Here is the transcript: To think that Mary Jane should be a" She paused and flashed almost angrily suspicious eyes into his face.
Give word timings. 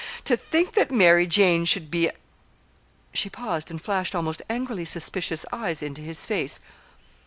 To 0.25 0.35
think 0.35 0.73
that 0.73 0.89
Mary 0.89 1.27
Jane 1.27 1.63
should 1.63 1.91
be 1.91 2.07
a" 2.07 2.11
She 3.13 3.29
paused 3.29 3.69
and 3.69 3.79
flashed 3.79 4.15
almost 4.15 4.41
angrily 4.49 4.85
suspicious 4.85 5.45
eyes 5.53 5.83
into 5.83 6.01
his 6.01 6.25
face. 6.25 6.59